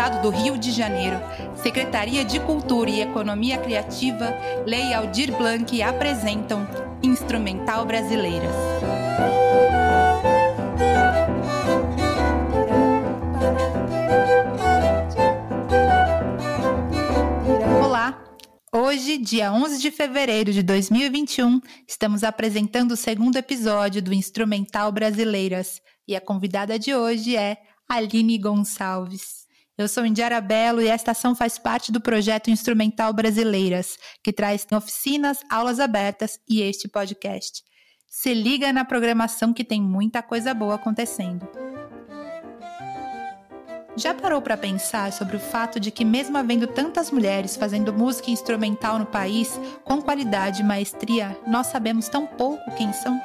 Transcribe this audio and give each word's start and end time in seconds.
Estado 0.00 0.22
do 0.22 0.30
Rio 0.30 0.56
de 0.56 0.70
Janeiro, 0.70 1.20
Secretaria 1.62 2.24
de 2.24 2.40
Cultura 2.40 2.88
e 2.88 3.02
Economia 3.02 3.58
Criativa, 3.58 4.34
Lei 4.64 4.94
Aldir 4.94 5.30
Blanc 5.36 5.82
apresentam 5.82 6.66
Instrumental 7.02 7.84
Brasileiras. 7.84 8.50
Olá! 17.84 18.24
Hoje, 18.72 19.18
dia 19.18 19.52
11 19.52 19.82
de 19.82 19.90
fevereiro 19.90 20.50
de 20.50 20.62
2021, 20.62 21.60
estamos 21.86 22.24
apresentando 22.24 22.92
o 22.92 22.96
segundo 22.96 23.36
episódio 23.36 24.00
do 24.00 24.14
Instrumental 24.14 24.90
Brasileiras 24.90 25.82
e 26.08 26.16
a 26.16 26.22
convidada 26.22 26.78
de 26.78 26.94
hoje 26.94 27.36
é 27.36 27.58
Aline 27.86 28.38
Gonçalves. 28.38 29.39
Eu 29.80 29.88
sou 29.88 30.04
Indiara 30.04 30.42
Belo 30.42 30.82
e 30.82 30.88
esta 30.88 31.12
ação 31.12 31.34
faz 31.34 31.56
parte 31.56 31.90
do 31.90 32.02
projeto 32.02 32.50
Instrumental 32.50 33.14
Brasileiras, 33.14 33.96
que 34.22 34.30
traz 34.30 34.66
oficinas, 34.70 35.38
aulas 35.48 35.80
abertas 35.80 36.38
e 36.46 36.60
este 36.60 36.86
podcast. 36.86 37.62
Se 38.06 38.34
liga 38.34 38.74
na 38.74 38.84
programação 38.84 39.54
que 39.54 39.64
tem 39.64 39.80
muita 39.80 40.22
coisa 40.22 40.52
boa 40.52 40.74
acontecendo. 40.74 41.48
Já 43.96 44.12
parou 44.12 44.42
para 44.42 44.54
pensar 44.54 45.14
sobre 45.14 45.38
o 45.38 45.40
fato 45.40 45.80
de 45.80 45.90
que, 45.90 46.04
mesmo 46.04 46.36
havendo 46.36 46.66
tantas 46.66 47.10
mulheres 47.10 47.56
fazendo 47.56 47.90
música 47.90 48.30
instrumental 48.30 48.98
no 48.98 49.06
país, 49.06 49.58
com 49.82 50.02
qualidade 50.02 50.60
e 50.60 50.64
maestria, 50.64 51.34
nós 51.46 51.68
sabemos 51.68 52.06
tão 52.06 52.26
pouco 52.26 52.70
quem 52.76 52.92
são? 52.92 53.18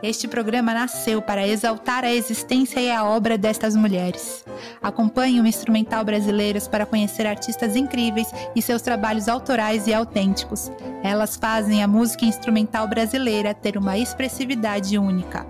Este 0.00 0.28
programa 0.28 0.72
nasceu 0.72 1.20
para 1.20 1.46
exaltar 1.46 2.04
a 2.04 2.12
existência 2.12 2.80
e 2.80 2.88
a 2.88 3.04
obra 3.04 3.36
destas 3.36 3.74
mulheres. 3.74 4.44
Acompanhe 4.80 5.40
o 5.40 5.46
Instrumental 5.46 6.04
Brasileiras 6.04 6.68
para 6.68 6.86
conhecer 6.86 7.26
artistas 7.26 7.74
incríveis 7.74 8.28
e 8.54 8.62
seus 8.62 8.80
trabalhos 8.80 9.28
autorais 9.28 9.88
e 9.88 9.94
autênticos. 9.94 10.70
Elas 11.02 11.36
fazem 11.36 11.82
a 11.82 11.88
música 11.88 12.24
instrumental 12.24 12.86
brasileira 12.86 13.52
ter 13.52 13.76
uma 13.76 13.98
expressividade 13.98 14.96
única. 14.96 15.44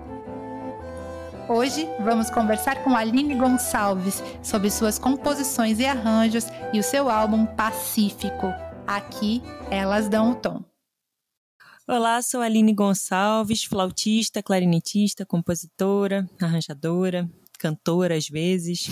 Hoje 1.47 1.87
vamos 1.99 2.29
conversar 2.31 2.83
com 2.83 2.95
Aline 2.95 3.35
Gonçalves 3.35 4.23
sobre 4.41 4.71
suas 4.71 4.97
composições 4.97 5.79
e 5.79 5.85
arranjos 5.85 6.47
e 6.73 6.79
o 6.79 6.83
seu 6.83 7.09
álbum 7.09 7.45
Pacífico. 7.45 8.51
Aqui 8.87 9.43
elas 9.69 10.07
dão 10.07 10.31
o 10.31 10.35
tom. 10.35 10.68
Olá, 11.91 12.21
sou 12.21 12.41
Aline 12.41 12.71
Gonçalves, 12.71 13.63
flautista, 13.63 14.43
clarinetista, 14.43 15.25
compositora, 15.25 16.29
arranjadora, 16.39 17.27
cantora 17.57 18.15
às 18.15 18.29
vezes. 18.29 18.85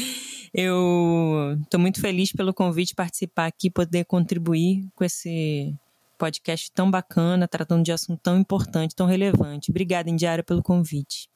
Eu 0.50 1.58
estou 1.62 1.78
muito 1.78 2.00
feliz 2.00 2.32
pelo 2.32 2.54
convite 2.54 2.94
participar 2.94 3.44
aqui, 3.44 3.68
poder 3.68 4.06
contribuir 4.06 4.88
com 4.94 5.04
esse 5.04 5.76
podcast 6.16 6.72
tão 6.72 6.90
bacana, 6.90 7.46
tratando 7.46 7.84
de 7.84 7.92
assunto 7.92 8.18
tão 8.22 8.38
importante, 8.38 8.96
tão 8.96 9.06
relevante. 9.06 9.70
Obrigada, 9.70 10.08
Indiara, 10.08 10.42
pelo 10.42 10.62
convite. 10.62 11.28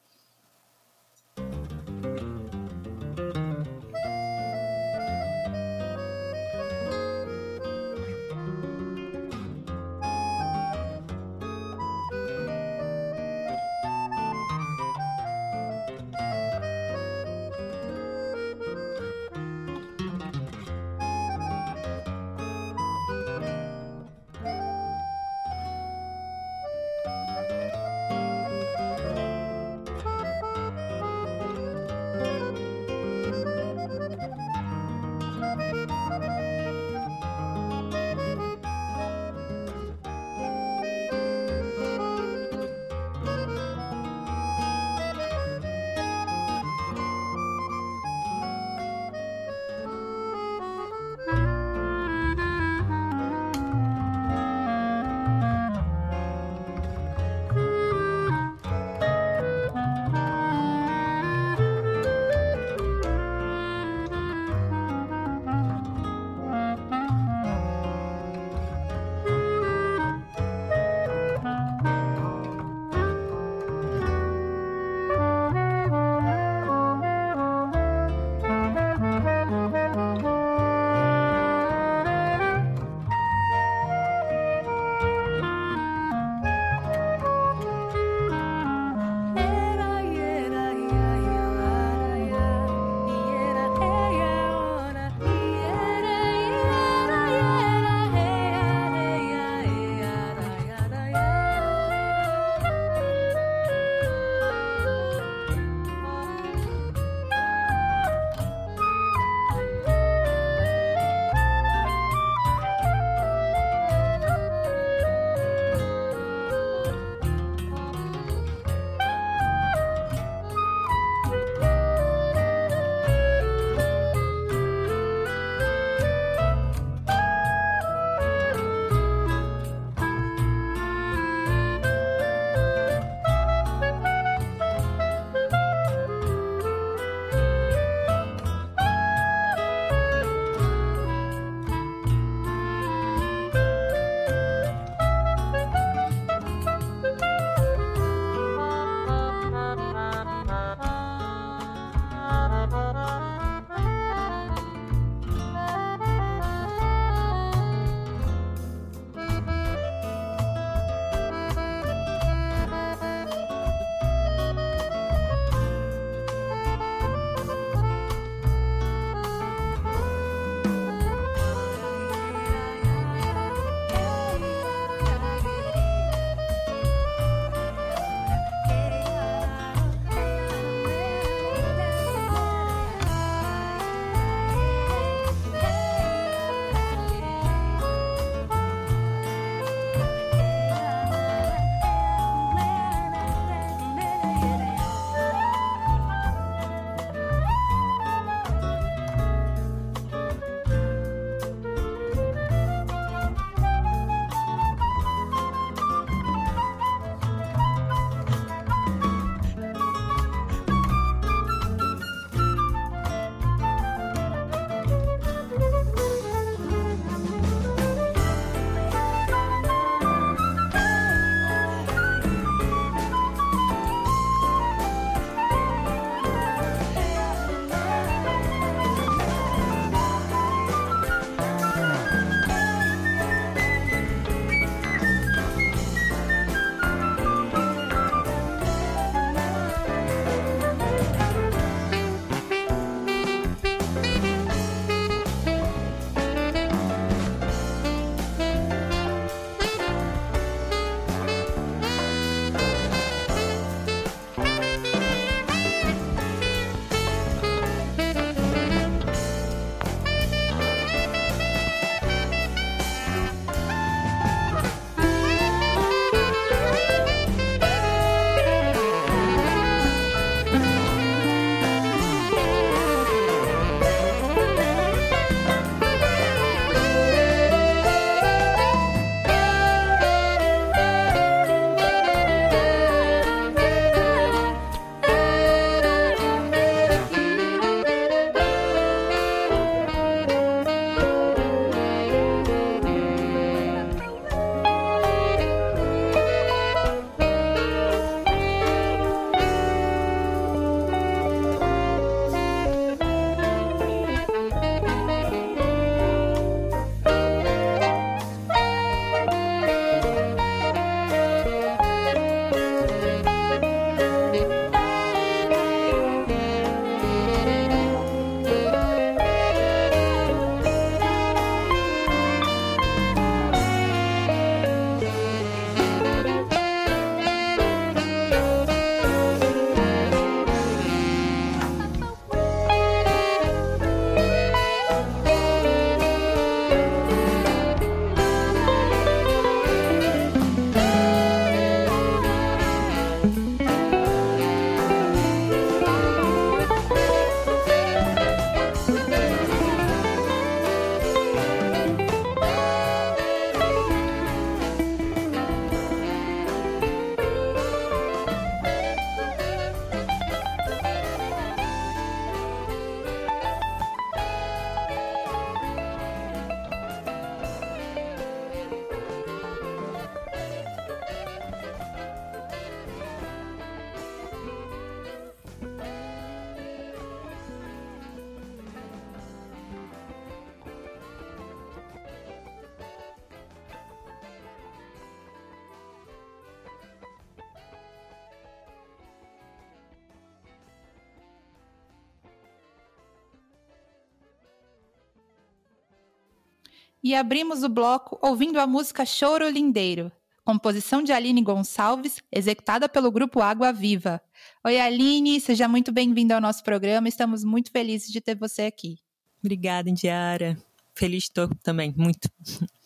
E 397.05 397.13
abrimos 397.13 397.61
o 397.61 397.69
bloco 397.69 398.17
ouvindo 398.19 398.59
a 398.59 398.65
música 398.65 399.05
Choro 399.05 399.47
Lindeiro, 399.47 400.11
composição 400.43 401.03
de 401.03 401.11
Aline 401.11 401.39
Gonçalves, 401.43 402.17
executada 402.31 402.89
pelo 402.89 403.11
grupo 403.11 403.43
Água 403.43 403.71
Viva. 403.71 404.19
Oi, 404.65 404.79
Aline, 404.79 405.39
seja 405.39 405.67
muito 405.67 405.91
bem-vinda 405.91 406.33
ao 406.33 406.41
nosso 406.41 406.63
programa. 406.63 407.07
Estamos 407.07 407.43
muito 407.43 407.69
felizes 407.69 408.11
de 408.11 408.19
ter 408.19 408.35
você 408.35 408.63
aqui. 408.63 408.97
Obrigada, 409.39 409.87
Indiara. 409.87 410.57
Feliz 410.95 411.25
estou 411.25 411.47
também, 411.61 411.93
muito. 411.95 412.27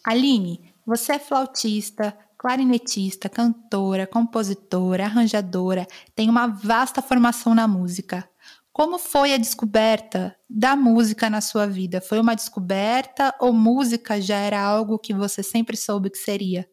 Aline, 0.05 0.69
você 0.85 1.13
é 1.13 1.19
flautista, 1.19 2.13
clarinetista, 2.37 3.29
cantora, 3.29 4.05
compositora, 4.05 5.05
arranjadora, 5.05 5.87
tem 6.13 6.29
uma 6.29 6.45
vasta 6.45 7.01
formação 7.01 7.55
na 7.55 7.69
música. 7.69 8.29
Como 8.79 8.97
foi 8.97 9.33
a 9.33 9.37
descoberta 9.37 10.33
da 10.49 10.73
música 10.73 11.29
na 11.29 11.41
sua 11.41 11.67
vida? 11.67 11.99
Foi 11.99 12.17
uma 12.17 12.33
descoberta 12.33 13.35
ou 13.37 13.51
música 13.51 14.21
já 14.21 14.37
era 14.37 14.57
algo 14.57 14.97
que 14.97 15.13
você 15.13 15.43
sempre 15.43 15.75
soube 15.75 16.09
que 16.09 16.17
seria? 16.17 16.65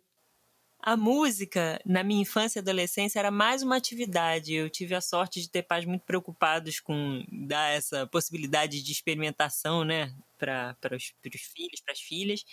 A 0.79 0.97
música, 0.97 1.81
na 1.85 2.05
minha 2.05 2.23
infância 2.23 2.61
e 2.61 2.63
adolescência, 2.63 3.19
era 3.19 3.33
mais 3.33 3.61
uma 3.61 3.75
atividade. 3.75 4.55
Eu 4.55 4.71
tive 4.71 4.95
a 4.95 5.01
sorte 5.01 5.41
de 5.41 5.51
ter 5.51 5.65
pais 5.65 5.85
muito 5.85 6.05
preocupados 6.05 6.79
com 6.79 7.25
dar 7.45 7.73
essa 7.73 8.07
possibilidade 8.07 8.85
de 8.85 8.93
experimentação, 8.93 9.83
né, 9.83 10.15
para 10.39 10.77
os 10.95 11.13
filhos, 11.41 11.81
para 11.85 11.93
as 11.93 11.99
filhas. 11.99 12.45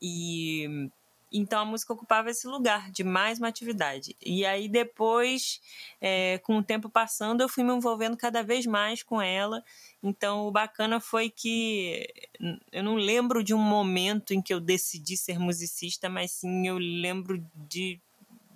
E 0.00 0.88
então 1.32 1.60
a 1.60 1.64
música 1.64 1.92
ocupava 1.92 2.30
esse 2.30 2.46
lugar 2.46 2.90
de 2.90 3.04
mais 3.04 3.38
uma 3.38 3.48
atividade. 3.48 4.16
E 4.20 4.44
aí 4.44 4.68
depois, 4.68 5.60
é, 6.00 6.38
com 6.38 6.58
o 6.58 6.62
tempo 6.62 6.88
passando, 6.88 7.40
eu 7.40 7.48
fui 7.48 7.62
me 7.62 7.72
envolvendo 7.72 8.16
cada 8.16 8.42
vez 8.42 8.66
mais 8.66 9.02
com 9.02 9.22
ela. 9.22 9.62
Então 10.02 10.46
o 10.46 10.50
bacana 10.50 10.98
foi 11.00 11.30
que 11.30 12.06
eu 12.72 12.82
não 12.82 12.96
lembro 12.96 13.44
de 13.44 13.54
um 13.54 13.58
momento 13.58 14.34
em 14.34 14.42
que 14.42 14.52
eu 14.52 14.60
decidi 14.60 15.16
ser 15.16 15.38
musicista, 15.38 16.08
mas 16.08 16.32
sim 16.32 16.66
eu 16.66 16.78
lembro 16.78 17.44
de, 17.54 18.00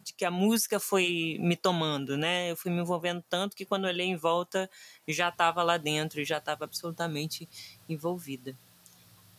de 0.02 0.12
que 0.12 0.24
a 0.24 0.30
música 0.30 0.80
foi 0.80 1.36
me 1.40 1.56
tomando, 1.56 2.16
né? 2.16 2.50
Eu 2.50 2.56
fui 2.56 2.72
me 2.72 2.80
envolvendo 2.80 3.22
tanto 3.28 3.56
que 3.56 3.64
quando 3.64 3.84
eu 3.84 3.90
olhei 3.90 4.06
em 4.06 4.16
volta 4.16 4.68
já 5.06 5.28
estava 5.28 5.62
lá 5.62 5.76
dentro 5.76 6.24
já 6.24 6.38
estava 6.38 6.64
absolutamente 6.64 7.48
envolvida. 7.88 8.56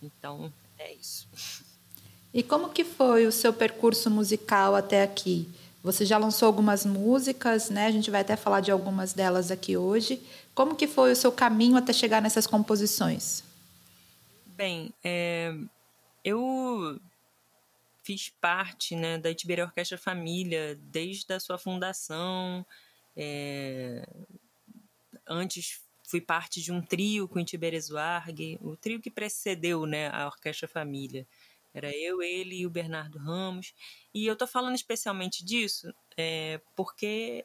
Então 0.01 0.53
é 0.77 0.93
isso. 0.93 1.27
E 2.35 2.43
como 2.43 2.67
que 2.67 2.83
foi 2.83 3.25
o 3.25 3.31
seu 3.31 3.53
percurso 3.53 4.11
musical 4.11 4.75
até 4.75 5.01
aqui? 5.01 5.47
Você 5.81 6.05
já 6.05 6.17
lançou 6.17 6.47
algumas 6.47 6.85
músicas, 6.85 7.69
né? 7.69 7.85
A 7.85 7.91
gente 7.91 8.11
vai 8.11 8.19
até 8.19 8.35
falar 8.35 8.59
de 8.59 8.69
algumas 8.69 9.13
delas 9.13 9.51
aqui 9.51 9.77
hoje. 9.77 10.21
Como 10.53 10.75
que 10.75 10.85
foi 10.85 11.13
o 11.13 11.15
seu 11.15 11.31
caminho 11.31 11.77
até 11.77 11.93
chegar 11.93 12.21
nessas 12.21 12.45
composições? 12.45 13.41
Bem, 14.47 14.93
é, 15.01 15.55
eu 16.25 16.99
fiz 18.03 18.27
parte 18.41 18.97
né, 18.97 19.17
da 19.17 19.31
Itiberê 19.31 19.61
Orquestra 19.61 19.97
Família 19.97 20.77
desde 20.91 21.31
a 21.31 21.39
sua 21.39 21.57
fundação. 21.57 22.65
É, 23.15 24.05
antes 25.25 25.79
fui 26.05 26.19
parte 26.19 26.61
de 26.61 26.69
um 26.69 26.81
trio 26.81 27.29
com 27.29 27.39
Itiberê 27.39 27.79
Zuargue, 27.79 28.59
o 28.61 28.75
trio 28.75 28.99
que 28.99 29.09
precedeu 29.09 29.85
né, 29.85 30.09
a 30.09 30.25
Orquestra 30.25 30.67
Família. 30.67 31.25
Era 31.75 31.93
eu, 31.93 32.21
ele 32.21 32.61
e 32.61 32.65
o 32.65 32.69
Bernardo 32.69 33.19
Ramos. 33.19 33.73
E 34.13 34.25
eu 34.25 34.31
estou 34.33 34.47
falando 34.47 34.75
especialmente 34.75 35.43
disso 35.43 35.93
é, 36.17 36.61
porque 36.73 37.43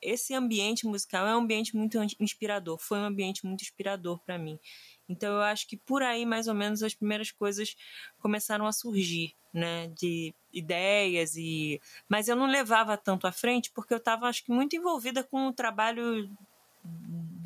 esse 0.00 0.32
ambiente 0.32 0.86
musical 0.86 1.26
é 1.26 1.34
um 1.34 1.40
ambiente 1.40 1.74
muito 1.76 1.98
inspirador. 2.20 2.78
Foi 2.78 2.98
um 2.98 3.04
ambiente 3.04 3.44
muito 3.44 3.62
inspirador 3.62 4.20
para 4.20 4.38
mim. 4.38 4.60
Então 5.08 5.34
eu 5.34 5.40
acho 5.40 5.66
que 5.66 5.76
por 5.76 6.04
aí 6.04 6.24
mais 6.24 6.46
ou 6.46 6.54
menos 6.54 6.84
as 6.84 6.94
primeiras 6.94 7.32
coisas 7.32 7.76
começaram 8.20 8.64
a 8.64 8.72
surgir, 8.72 9.34
né, 9.52 9.88
de 9.88 10.32
ideias 10.52 11.34
e 11.36 11.80
mas 12.08 12.28
eu 12.28 12.36
não 12.36 12.46
levava 12.46 12.96
tanto 12.96 13.26
à 13.26 13.32
frente 13.32 13.70
porque 13.72 13.92
eu 13.92 13.98
estava 13.98 14.28
acho 14.28 14.44
que 14.44 14.52
muito 14.52 14.76
envolvida 14.76 15.24
com 15.24 15.48
o 15.48 15.52
trabalho 15.52 16.30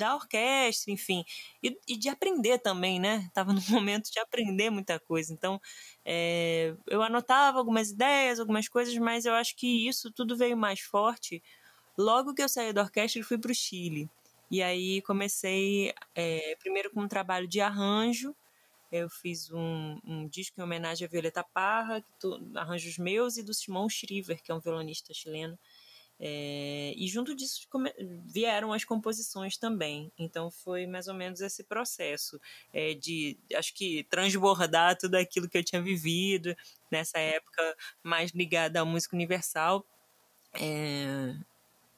da 0.01 0.15
orquestra, 0.15 0.91
enfim, 0.91 1.23
e, 1.61 1.77
e, 1.87 1.95
de 1.95 2.09
aprender 2.09 2.57
também, 2.57 2.99
né? 2.99 3.29
Tava 3.33 3.53
no 3.53 3.61
momento 3.69 4.11
de 4.11 4.19
aprender 4.19 4.69
muita 4.71 4.99
coisa. 4.99 5.31
Então, 5.31 5.61
é, 6.03 6.75
eu 6.87 7.01
anotava 7.03 7.59
algumas 7.59 7.91
ideias, 7.91 8.39
algumas 8.39 8.67
coisas, 8.67 8.95
mas 8.97 9.25
eu 9.25 9.33
acho 9.33 9.55
que 9.55 9.87
isso 9.87 10.11
tudo 10.11 10.35
veio 10.35 10.57
mais 10.57 10.79
forte 10.79 11.41
logo 11.97 12.33
que 12.33 12.41
eu 12.41 12.49
saí 12.49 12.73
da 12.73 12.81
orquestra 12.81 13.21
e 13.21 13.23
fui 13.23 13.37
para 13.37 13.51
o 13.51 13.55
Chile. 13.55 14.09
E 14.49 14.61
aí 14.63 15.01
comecei 15.03 15.93
é, 16.15 16.55
primeiro 16.59 16.91
com 16.91 17.01
um 17.01 17.07
trabalho 17.07 17.47
de 17.47 17.61
arranjo. 17.61 18.35
Eu 18.91 19.09
fiz 19.09 19.51
um, 19.51 19.99
um 20.03 20.27
disco 20.27 20.59
em 20.59 20.63
homenagem 20.63 21.07
a 21.07 21.09
Violeta 21.09 21.43
Parra, 21.43 22.03
arranjos 22.55 22.97
meus 22.97 23.37
e 23.37 23.43
do 23.43 23.53
Simão 23.53 23.87
Shriver, 23.87 24.41
que 24.43 24.51
é 24.51 24.55
um 24.55 24.59
violonista 24.59 25.13
chileno. 25.13 25.57
É, 26.23 26.93
e 26.95 27.07
junto 27.07 27.35
disso 27.35 27.67
vieram 28.25 28.71
as 28.71 28.85
composições 28.85 29.57
também. 29.57 30.11
Então 30.19 30.51
foi 30.51 30.85
mais 30.85 31.07
ou 31.07 31.15
menos 31.15 31.41
esse 31.41 31.63
processo 31.63 32.39
é, 32.71 32.93
de, 32.93 33.35
acho 33.55 33.73
que, 33.73 34.03
transbordar 34.03 34.95
tudo 34.95 35.15
aquilo 35.15 35.49
que 35.49 35.57
eu 35.57 35.63
tinha 35.63 35.81
vivido 35.81 36.55
nessa 36.91 37.17
época 37.17 37.75
mais 38.03 38.29
ligada 38.31 38.79
à 38.79 38.85
música 38.85 39.15
universal. 39.15 39.83
É, 40.53 41.33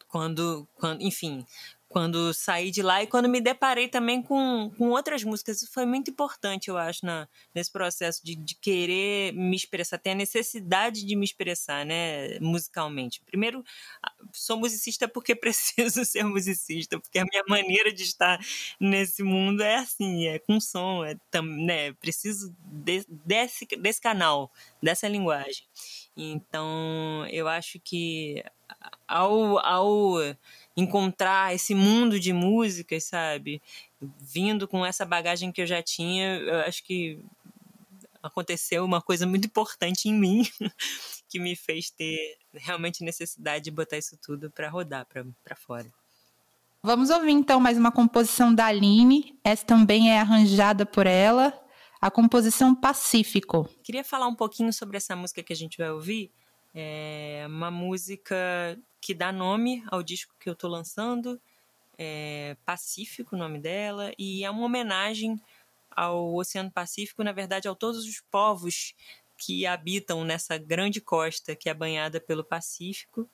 quando, 0.07 0.65
quando, 0.75 1.01
enfim, 1.01 1.45
quando 1.93 2.33
saí 2.33 2.71
de 2.71 2.81
lá 2.81 3.03
e 3.03 3.07
quando 3.07 3.29
me 3.29 3.39
deparei 3.39 3.87
também 3.87 4.19
com, 4.19 4.71
com 4.75 4.89
outras 4.89 5.23
músicas. 5.23 5.61
Isso 5.61 5.71
foi 5.71 5.85
muito 5.85 6.09
importante, 6.09 6.67
eu 6.67 6.75
acho, 6.75 7.05
na, 7.05 7.29
nesse 7.53 7.71
processo 7.71 8.25
de, 8.25 8.35
de 8.35 8.55
querer 8.55 9.31
me 9.33 9.55
expressar, 9.55 9.99
ter 9.99 10.09
a 10.09 10.15
necessidade 10.15 11.05
de 11.05 11.15
me 11.15 11.23
expressar, 11.23 11.85
né, 11.85 12.39
musicalmente. 12.39 13.21
Primeiro, 13.21 13.63
sou 14.33 14.57
musicista 14.57 15.07
porque 15.07 15.35
preciso 15.37 16.03
ser 16.03 16.23
musicista, 16.23 16.99
porque 16.99 17.19
a 17.19 17.25
minha 17.25 17.43
maneira 17.47 17.93
de 17.93 18.01
estar 18.01 18.39
nesse 18.79 19.21
mundo 19.21 19.61
é 19.61 19.75
assim, 19.75 20.25
é 20.25 20.39
com 20.39 20.59
som, 20.59 21.05
é, 21.05 21.15
né, 21.43 21.93
preciso 21.93 22.51
de, 22.65 23.05
desse, 23.07 23.67
desse 23.77 24.01
canal, 24.01 24.51
dessa 24.81 25.07
linguagem. 25.07 25.63
Então, 26.17 27.27
eu 27.29 27.47
acho 27.47 27.79
que 27.79 28.43
ao, 29.07 29.59
ao 29.59 30.17
encontrar 30.75 31.53
esse 31.53 31.75
mundo 31.75 32.19
de 32.19 32.33
músicas, 32.33 33.05
sabe? 33.05 33.61
Vindo 34.01 34.67
com 34.67 34.85
essa 34.85 35.05
bagagem 35.05 35.51
que 35.51 35.61
eu 35.61 35.67
já 35.67 35.81
tinha, 35.81 36.37
eu 36.37 36.59
acho 36.61 36.83
que 36.83 37.19
aconteceu 38.21 38.85
uma 38.85 39.01
coisa 39.01 39.27
muito 39.27 39.45
importante 39.45 40.07
em 40.07 40.13
mim 40.13 40.47
que 41.27 41.39
me 41.39 41.55
fez 41.55 41.89
ter 41.89 42.37
realmente 42.53 43.03
necessidade 43.03 43.65
de 43.65 43.71
botar 43.71 43.97
isso 43.97 44.17
tudo 44.17 44.49
para 44.49 44.69
rodar 44.69 45.05
para 45.05 45.55
fora. 45.55 45.91
Vamos 46.81 47.09
ouvir 47.09 47.31
então 47.31 47.59
mais 47.59 47.77
uma 47.77 47.91
composição 47.91 48.53
da 48.53 48.65
Aline. 48.65 49.39
Essa 49.43 49.65
também 49.65 50.11
é 50.11 50.19
arranjada 50.19 50.85
por 50.85 51.07
ela, 51.07 51.53
a 52.01 52.11
composição 52.11 52.75
Pacífico. 52.75 53.69
Queria 53.83 54.03
falar 54.03 54.27
um 54.27 54.35
pouquinho 54.35 54.73
sobre 54.73 54.97
essa 54.97 55.15
música 55.15 55.41
que 55.41 55.53
a 55.53 55.55
gente 55.55 55.77
vai 55.77 55.89
ouvir. 55.91 56.31
É 56.73 57.45
uma 57.47 57.69
música 57.69 58.35
que 58.99 59.13
dá 59.13 59.31
nome 59.31 59.83
ao 59.91 60.01
disco 60.01 60.33
que 60.39 60.49
eu 60.49 60.53
estou 60.53 60.69
lançando, 60.69 61.39
é 61.97 62.57
Pacífico, 62.65 63.35
o 63.35 63.39
nome 63.39 63.59
dela, 63.59 64.11
e 64.17 64.43
é 64.43 64.49
uma 64.49 64.65
homenagem 64.65 65.39
ao 65.91 66.33
Oceano 66.33 66.71
Pacífico, 66.71 67.23
na 67.23 67.31
verdade, 67.31 67.67
a 67.67 67.75
todos 67.75 68.05
os 68.05 68.21
povos 68.31 68.95
que 69.37 69.65
habitam 69.65 70.23
nessa 70.23 70.57
grande 70.57 71.01
costa 71.01 71.55
que 71.55 71.69
é 71.69 71.73
banhada 71.73 72.19
pelo 72.19 72.43
Pacífico, 72.43 73.29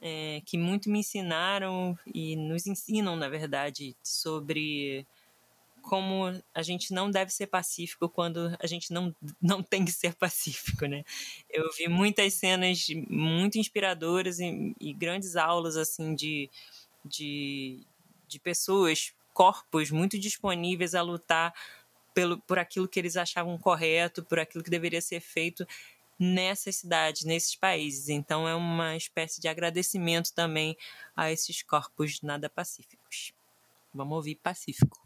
é, 0.00 0.40
que 0.46 0.56
muito 0.56 0.88
me 0.88 1.00
ensinaram 1.00 1.98
e 2.14 2.36
nos 2.36 2.66
ensinam, 2.66 3.16
na 3.16 3.28
verdade, 3.28 3.96
sobre 4.02 5.06
como 5.80 6.32
a 6.54 6.62
gente 6.62 6.92
não 6.92 7.10
deve 7.10 7.32
ser 7.32 7.46
pacífico 7.46 8.08
quando 8.08 8.56
a 8.60 8.66
gente 8.66 8.92
não, 8.92 9.14
não 9.40 9.62
tem 9.64 9.84
que 9.84 9.92
ser 9.92 10.14
pacífico, 10.14 10.86
né? 10.86 11.04
Eu 11.48 11.68
vi 11.76 11.88
muitas 11.88 12.34
cenas 12.34 12.86
muito 13.08 13.58
inspiradoras 13.58 14.38
e, 14.40 14.74
e 14.80 14.92
grandes 14.92 15.36
aulas, 15.36 15.76
assim, 15.76 16.14
de, 16.14 16.50
de, 17.04 17.80
de 18.28 18.38
pessoas, 18.38 19.14
corpos 19.32 19.90
muito 19.90 20.18
disponíveis 20.18 20.94
a 20.94 21.02
lutar 21.02 21.54
pelo, 22.14 22.38
por 22.38 22.58
aquilo 22.58 22.88
que 22.88 22.98
eles 22.98 23.16
achavam 23.16 23.56
correto, 23.58 24.24
por 24.24 24.38
aquilo 24.38 24.62
que 24.64 24.70
deveria 24.70 25.00
ser 25.00 25.20
feito 25.20 25.66
nessas 26.18 26.76
cidades, 26.76 27.24
nesses 27.24 27.56
países. 27.56 28.08
Então 28.08 28.46
é 28.46 28.54
uma 28.54 28.96
espécie 28.96 29.40
de 29.40 29.48
agradecimento 29.48 30.32
também 30.34 30.76
a 31.16 31.32
esses 31.32 31.62
corpos 31.62 32.20
nada 32.20 32.50
pacíficos. 32.50 33.32
Vamos 33.92 34.16
ouvir 34.16 34.36
Pacífico. 34.36 35.00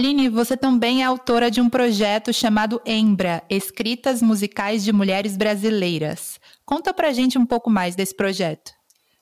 Aline, 0.00 0.30
você 0.30 0.56
também 0.56 1.02
é 1.02 1.04
autora 1.04 1.50
de 1.50 1.60
um 1.60 1.68
projeto 1.68 2.32
chamado 2.32 2.80
Embra, 2.86 3.42
Escritas 3.50 4.22
Musicais 4.22 4.82
de 4.82 4.94
Mulheres 4.94 5.36
Brasileiras. 5.36 6.40
Conta 6.64 6.94
pra 6.94 7.12
gente 7.12 7.36
um 7.36 7.44
pouco 7.44 7.68
mais 7.68 7.94
desse 7.94 8.14
projeto. 8.14 8.72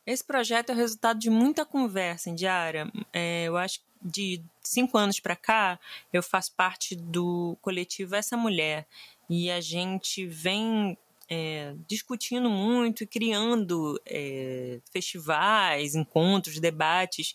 Esse 0.06 0.24
projeto 0.24 0.70
é 0.70 0.74
o 0.74 0.76
resultado 0.76 1.18
de 1.18 1.30
muita 1.30 1.66
conversa 1.66 2.30
em 2.30 2.34
diária. 2.36 2.88
É, 3.12 3.46
eu 3.48 3.56
acho 3.56 3.80
que 3.80 3.84
de 4.00 4.40
cinco 4.62 4.96
anos 4.96 5.18
para 5.18 5.34
cá, 5.34 5.80
eu 6.12 6.22
faço 6.22 6.52
parte 6.54 6.94
do 6.94 7.58
coletivo 7.60 8.14
Essa 8.14 8.36
Mulher. 8.36 8.86
E 9.28 9.50
a 9.50 9.60
gente 9.60 10.28
vem 10.28 10.96
é, 11.28 11.74
discutindo 11.88 12.48
muito 12.48 13.02
e 13.02 13.06
criando 13.08 14.00
é, 14.06 14.78
festivais, 14.92 15.96
encontros, 15.96 16.60
debates 16.60 17.34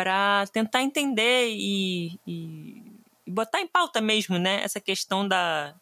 para 0.00 0.46
tentar 0.46 0.80
entender 0.80 1.50
e, 1.50 2.18
e, 2.26 2.82
e, 3.26 3.30
botar 3.30 3.60
em 3.60 3.66
pauta 3.66 4.00
mesmo, 4.00 4.38
né, 4.38 4.62
essa 4.64 4.80
questão 4.80 5.28
da, 5.28 5.74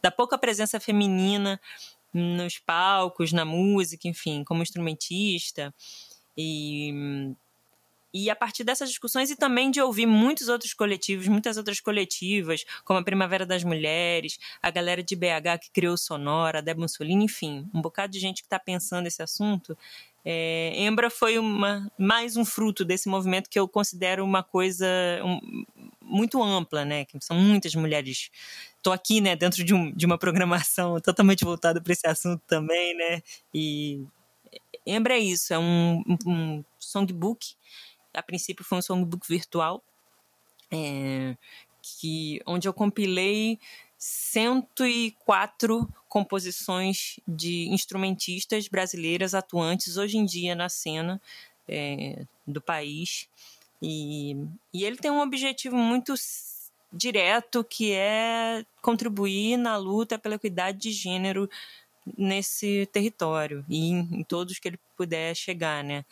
da 0.00 0.10
pouca 0.10 0.38
presença 0.38 0.80
feminina 0.80 1.60
nos 2.10 2.58
palcos, 2.58 3.30
na 3.30 3.44
música, 3.44 4.08
enfim, 4.08 4.42
como 4.42 4.62
instrumentista. 4.62 5.74
E 6.34 7.34
e 8.12 8.30
a 8.30 8.34
partir 8.34 8.64
dessas 8.64 8.88
discussões 8.88 9.30
e 9.30 9.36
também 9.36 9.70
de 9.70 9.82
ouvir 9.82 10.06
muitos 10.06 10.48
outros 10.48 10.72
coletivos, 10.72 11.28
muitas 11.28 11.58
outras 11.58 11.78
coletivas, 11.78 12.64
como 12.82 12.98
a 12.98 13.04
Primavera 13.04 13.44
das 13.44 13.62
Mulheres, 13.62 14.38
a 14.62 14.70
galera 14.70 15.02
de 15.02 15.14
BH 15.14 15.60
que 15.60 15.70
criou 15.70 15.92
o 15.92 15.98
Sonora, 15.98 16.58
a 16.58 16.62
Deb 16.62 16.78
Mussolini, 16.78 17.26
enfim, 17.26 17.68
um 17.72 17.82
bocado 17.82 18.10
de 18.10 18.18
gente 18.18 18.40
que 18.40 18.46
está 18.46 18.58
pensando 18.58 19.06
esse 19.06 19.22
assunto. 19.22 19.76
É, 20.24 20.72
Embra 20.76 21.10
foi 21.10 21.38
uma, 21.38 21.90
mais 21.98 22.36
um 22.36 22.44
fruto 22.44 22.84
desse 22.84 23.08
movimento 23.08 23.48
que 23.48 23.58
eu 23.58 23.68
considero 23.68 24.24
uma 24.24 24.42
coisa 24.42 24.86
um, 25.24 25.64
muito 26.02 26.42
ampla, 26.42 26.84
né? 26.84 27.04
Que 27.04 27.18
são 27.20 27.36
muitas 27.36 27.74
mulheres. 27.74 28.30
Estou 28.76 28.92
aqui, 28.92 29.20
né, 29.20 29.34
dentro 29.36 29.64
de, 29.64 29.74
um, 29.74 29.92
de 29.92 30.06
uma 30.06 30.18
programação 30.18 30.98
totalmente 31.02 31.44
voltada 31.44 31.80
para 31.80 31.92
esse 31.92 32.06
assunto 32.06 32.42
também, 32.46 32.96
né? 32.96 33.22
E 33.52 34.04
Embra 34.86 35.14
é 35.14 35.18
isso, 35.18 35.52
é 35.52 35.58
um, 35.58 36.02
um 36.26 36.64
songbook 36.78 37.54
a 38.18 38.22
princípio 38.22 38.64
foi 38.64 38.78
um 38.78 38.82
songbook 38.82 39.26
virtual, 39.28 39.82
é, 40.70 41.36
que, 41.80 42.40
onde 42.46 42.68
eu 42.68 42.72
compilei 42.72 43.58
104 43.98 45.92
composições 46.08 47.18
de 47.26 47.68
instrumentistas 47.68 48.68
brasileiras 48.68 49.34
atuantes 49.34 49.96
hoje 49.96 50.16
em 50.16 50.24
dia 50.24 50.54
na 50.54 50.68
cena 50.68 51.20
é, 51.66 52.24
do 52.46 52.60
país. 52.60 53.28
E, 53.82 54.36
e 54.72 54.84
ele 54.84 54.96
tem 54.96 55.10
um 55.10 55.20
objetivo 55.20 55.76
muito 55.76 56.14
direto 56.92 57.64
que 57.64 57.92
é 57.92 58.64
contribuir 58.80 59.56
na 59.56 59.76
luta 59.76 60.16
pela 60.18 60.36
equidade 60.36 60.78
de 60.78 60.92
gênero 60.92 61.50
nesse 62.16 62.88
território 62.92 63.64
e 63.68 63.90
em, 63.90 64.20
em 64.20 64.24
todos 64.24 64.58
que 64.58 64.68
ele 64.68 64.80
puder 64.96 65.34
chegar, 65.34 65.84
né? 65.84 66.04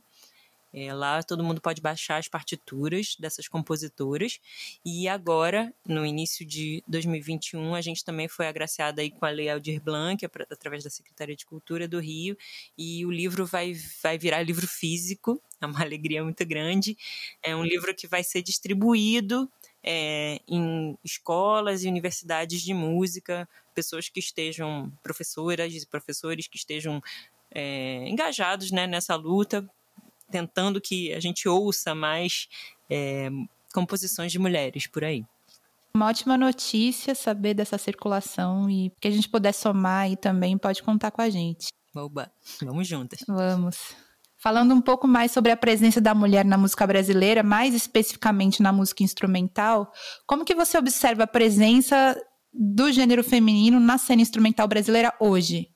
É, 0.71 0.93
lá 0.93 1.23
todo 1.23 1.43
mundo 1.43 1.59
pode 1.59 1.81
baixar 1.81 2.17
as 2.17 2.27
partituras 2.27 3.15
dessas 3.19 3.47
compositoras. 3.47 4.39
E 4.85 5.07
agora, 5.07 5.73
no 5.87 6.05
início 6.05 6.45
de 6.45 6.83
2021, 6.87 7.73
a 7.73 7.81
gente 7.81 8.03
também 8.03 8.27
foi 8.27 8.47
agraciada 8.47 9.01
aí 9.01 9.09
com 9.09 9.25
a 9.25 9.29
Lei 9.29 9.49
Aldir 9.49 9.81
Blanc, 9.81 10.23
através 10.49 10.83
da 10.83 10.89
Secretaria 10.89 11.35
de 11.35 11.45
Cultura 11.45 11.87
do 11.87 11.99
Rio, 11.99 12.37
e 12.77 13.05
o 13.05 13.11
livro 13.11 13.45
vai, 13.45 13.73
vai 14.01 14.17
virar 14.17 14.43
livro 14.43 14.67
físico, 14.67 15.41
é 15.59 15.65
uma 15.65 15.81
alegria 15.83 16.23
muito 16.23 16.45
grande. 16.45 16.97
É 17.41 17.55
um 17.55 17.63
livro 17.63 17.93
que 17.95 18.07
vai 18.07 18.23
ser 18.23 18.41
distribuído 18.41 19.49
é, 19.83 20.39
em 20.47 20.97
escolas 21.03 21.83
e 21.83 21.87
universidades 21.87 22.61
de 22.61 22.73
música, 22.73 23.47
pessoas 23.73 24.09
que 24.09 24.19
estejam, 24.19 24.91
professoras 25.01 25.73
e 25.73 25.87
professores 25.87 26.47
que 26.47 26.57
estejam 26.57 27.01
é, 27.51 28.07
engajados 28.07 28.71
né, 28.71 28.85
nessa 28.85 29.15
luta, 29.15 29.67
tentando 30.29 30.79
que 30.79 31.13
a 31.13 31.19
gente 31.19 31.47
ouça 31.47 31.93
mais 31.93 32.47
é, 32.89 33.29
composições 33.73 34.31
de 34.31 34.39
mulheres 34.39 34.87
por 34.87 35.03
aí. 35.03 35.25
Uma 35.93 36.07
ótima 36.07 36.37
notícia 36.37 37.15
saber 37.15 37.53
dessa 37.53 37.77
circulação 37.77 38.69
e 38.69 38.91
que 39.01 39.07
a 39.07 39.11
gente 39.11 39.27
puder 39.27 39.53
somar 39.53 40.03
aí 40.03 40.15
também 40.15 40.57
pode 40.57 40.83
contar 40.83 41.11
com 41.11 41.21
a 41.21 41.29
gente. 41.29 41.67
Oba, 41.95 42.31
vamos 42.61 42.87
juntas. 42.87 43.19
Vamos. 43.27 43.95
Falando 44.37 44.73
um 44.73 44.79
pouco 44.79 45.07
mais 45.07 45.31
sobre 45.31 45.51
a 45.51 45.57
presença 45.57 45.99
da 45.99 46.15
mulher 46.15 46.45
na 46.45 46.57
música 46.57 46.87
brasileira, 46.87 47.43
mais 47.43 47.73
especificamente 47.73 48.61
na 48.61 48.71
música 48.71 49.03
instrumental, 49.03 49.91
como 50.25 50.45
que 50.45 50.55
você 50.55 50.77
observa 50.77 51.23
a 51.23 51.27
presença 51.27 52.15
do 52.53 52.91
gênero 52.91 53.23
feminino 53.23 53.79
na 53.79 53.97
cena 53.97 54.21
instrumental 54.21 54.67
brasileira 54.67 55.13
hoje? 55.19 55.69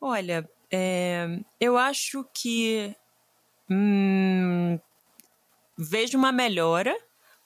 Olha, 0.00 0.48
é, 0.70 1.40
eu 1.58 1.78
acho 1.78 2.24
que 2.34 2.94
hum, 3.70 4.78
vejo 5.76 6.18
uma 6.18 6.32
melhora 6.32 6.96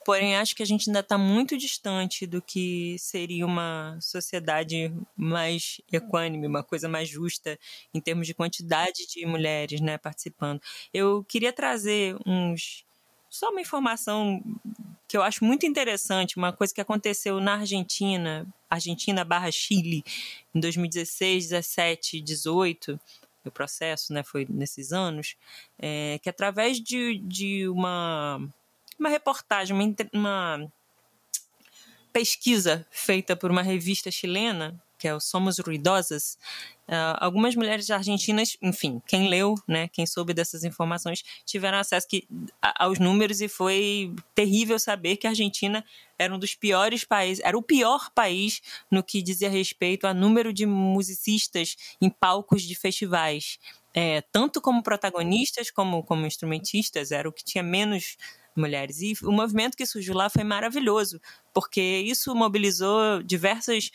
Porém, 0.04 0.36
acho 0.36 0.56
que 0.56 0.62
a 0.62 0.66
gente 0.66 0.88
ainda 0.88 1.00
está 1.00 1.16
muito 1.16 1.56
distante 1.56 2.26
do 2.26 2.42
que 2.42 2.96
seria 2.98 3.46
uma 3.46 3.96
sociedade 4.00 4.92
mais 5.16 5.80
equânime, 5.92 6.46
uma 6.46 6.62
coisa 6.62 6.88
mais 6.88 7.08
justa 7.08 7.58
em 7.94 8.00
termos 8.00 8.26
de 8.26 8.34
quantidade 8.34 9.06
de 9.06 9.24
mulheres 9.24 9.80
né, 9.80 9.98
participando. 9.98 10.60
Eu 10.92 11.24
queria 11.24 11.52
trazer 11.52 12.16
uns. 12.26 12.84
Só 13.28 13.50
uma 13.50 13.60
informação 13.60 14.42
que 15.08 15.16
eu 15.16 15.22
acho 15.22 15.44
muito 15.44 15.64
interessante, 15.64 16.36
uma 16.36 16.52
coisa 16.52 16.74
que 16.74 16.80
aconteceu 16.80 17.40
na 17.40 17.54
Argentina, 17.54 18.46
Argentina 18.68 19.24
barra 19.24 19.50
Chile, 19.50 20.04
em 20.54 20.60
2016, 20.60 21.48
17, 21.48 22.20
18 22.20 23.00
o 23.48 23.52
processo, 23.52 24.12
né, 24.12 24.22
foi 24.22 24.46
nesses 24.48 24.92
anos, 24.92 25.36
é, 25.78 26.18
que 26.22 26.28
através 26.28 26.80
de, 26.80 27.18
de 27.18 27.68
uma 27.68 28.40
uma 28.98 29.08
reportagem, 29.08 29.74
uma, 29.74 29.94
uma 30.12 30.72
pesquisa 32.12 32.86
feita 32.90 33.34
por 33.34 33.50
uma 33.50 33.62
revista 33.62 34.10
chilena, 34.10 34.80
que 35.02 35.08
é 35.08 35.14
o 35.14 35.18
Somos 35.18 35.58
Ruidosas, 35.58 36.38
uh, 36.86 37.18
algumas 37.18 37.56
mulheres 37.56 37.90
argentinas, 37.90 38.56
enfim, 38.62 39.02
quem 39.04 39.28
leu, 39.28 39.56
né, 39.66 39.88
quem 39.88 40.06
soube 40.06 40.32
dessas 40.32 40.62
informações, 40.62 41.24
tiveram 41.44 41.76
acesso 41.78 42.06
que, 42.06 42.28
a, 42.62 42.84
aos 42.84 43.00
números 43.00 43.40
e 43.40 43.48
foi 43.48 44.14
terrível 44.32 44.78
saber 44.78 45.16
que 45.16 45.26
a 45.26 45.30
Argentina 45.30 45.84
era 46.16 46.32
um 46.32 46.38
dos 46.38 46.54
piores 46.54 47.02
países, 47.02 47.42
era 47.44 47.58
o 47.58 47.62
pior 47.62 48.10
país 48.14 48.62
no 48.88 49.02
que 49.02 49.20
dizia 49.20 49.50
respeito 49.50 50.06
a 50.06 50.14
número 50.14 50.52
de 50.52 50.66
musicistas 50.66 51.76
em 52.00 52.08
palcos 52.08 52.62
de 52.62 52.76
festivais. 52.76 53.58
É, 53.92 54.20
tanto 54.30 54.60
como 54.60 54.84
protagonistas 54.84 55.68
como 55.70 56.04
como 56.04 56.24
instrumentistas, 56.24 57.10
era 57.10 57.28
o 57.28 57.32
que 57.32 57.44
tinha 57.44 57.62
menos 57.62 58.16
mulheres. 58.56 59.00
E 59.00 59.14
o 59.22 59.32
movimento 59.32 59.76
que 59.76 59.86
surgiu 59.86 60.14
lá 60.14 60.28
foi 60.28 60.44
maravilhoso, 60.44 61.20
porque 61.52 61.80
isso 61.80 62.34
mobilizou 62.34 63.22
diversas 63.22 63.90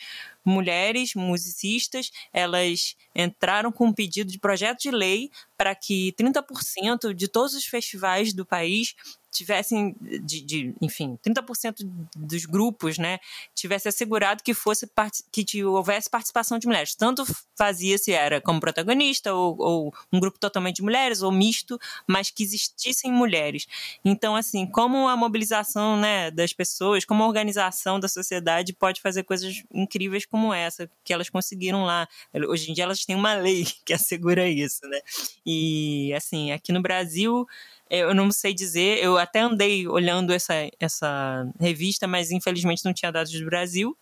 mulheres 0.48 1.14
musicistas, 1.14 2.10
elas 2.32 2.96
entraram 3.14 3.70
com 3.70 3.86
um 3.86 3.92
pedido 3.92 4.30
de 4.30 4.38
projeto 4.38 4.80
de 4.80 4.90
lei 4.90 5.30
para 5.56 5.74
que 5.74 6.12
30% 6.12 7.12
de 7.12 7.28
todos 7.28 7.54
os 7.54 7.64
festivais 7.64 8.32
do 8.32 8.46
país 8.46 8.94
tivessem, 9.30 9.94
de, 10.00 10.40
de, 10.40 10.74
enfim, 10.80 11.18
30% 11.24 11.76
dos 12.16 12.46
grupos, 12.46 12.98
né, 12.98 13.18
tivesse 13.54 13.88
assegurado 13.88 14.42
que 14.42 14.54
fosse 14.54 14.88
que 15.30 15.64
houvesse 15.64 16.08
participação 16.08 16.58
de 16.58 16.66
mulheres. 16.66 16.94
Tanto 16.94 17.24
fazia 17.56 17.98
se 17.98 18.12
era 18.12 18.40
como 18.40 18.60
protagonista 18.60 19.34
ou, 19.34 19.56
ou, 19.58 19.94
um 20.12 20.18
grupo 20.18 20.38
totalmente 20.38 20.76
de 20.76 20.82
mulheres 20.82 21.22
ou 21.22 21.30
misto, 21.30 21.78
mas 22.06 22.30
que 22.30 22.42
existissem 22.42 23.12
mulheres. 23.12 23.66
Então, 24.04 24.34
assim, 24.34 24.66
como 24.66 25.08
a 25.08 25.16
mobilização, 25.16 25.96
né, 25.96 26.30
das 26.30 26.52
pessoas, 26.52 27.04
como 27.04 27.22
a 27.22 27.26
organização 27.26 28.00
da 28.00 28.08
sociedade 28.08 28.72
pode 28.72 29.00
fazer 29.00 29.24
coisas 29.24 29.62
incríveis 29.72 30.24
como 30.38 30.54
essa 30.54 30.88
que 31.04 31.12
elas 31.12 31.28
conseguiram 31.28 31.84
lá. 31.84 32.06
Hoje 32.48 32.70
em 32.70 32.74
dia 32.74 32.84
elas 32.84 33.04
têm 33.04 33.16
uma 33.16 33.34
lei 33.34 33.66
que 33.84 33.92
assegura 33.92 34.48
isso, 34.48 34.86
né? 34.86 35.00
E 35.44 36.12
assim, 36.14 36.52
aqui 36.52 36.72
no 36.72 36.80
Brasil 36.80 37.46
eu 37.90 38.14
não 38.14 38.30
sei 38.30 38.52
dizer, 38.52 39.02
eu 39.02 39.16
até 39.16 39.40
andei 39.40 39.88
olhando 39.88 40.34
essa, 40.34 40.52
essa 40.78 41.50
revista, 41.58 42.06
mas 42.06 42.30
infelizmente 42.30 42.84
não 42.84 42.92
tinha 42.92 43.10
dados 43.10 43.32
do 43.32 43.46
Brasil. 43.46 43.96